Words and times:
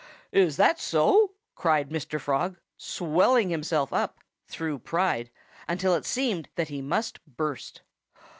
"Is 0.31 0.57
that 0.57 0.79
so?" 0.79 1.35
cried 1.53 1.91
Mr. 1.91 2.19
Frog, 2.19 2.57
swelling 2.75 3.51
himself 3.51 3.93
up 3.93 4.17
through 4.47 4.79
pride 4.79 5.29
until 5.67 5.93
it 5.93 6.05
seemed 6.07 6.49
that 6.55 6.69
he 6.69 6.81
must 6.81 7.19
burst. 7.27 7.83